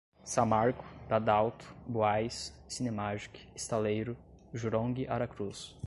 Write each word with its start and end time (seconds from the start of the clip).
Samarco, 0.25 0.83
Dadalto, 1.07 1.63
Buaiz, 1.87 2.51
Cinemagic, 2.67 3.47
Estaleiro, 3.55 4.15
Jurong 4.53 4.95
Aracruz 5.07 5.75